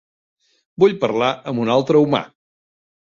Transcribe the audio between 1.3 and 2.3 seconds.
amb un altre humà.